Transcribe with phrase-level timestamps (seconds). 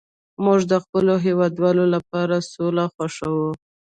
[0.45, 3.49] موږ د خپلو هیوادوالو لپاره سوله خوښوو